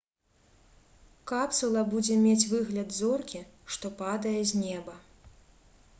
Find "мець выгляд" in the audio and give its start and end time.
2.25-2.89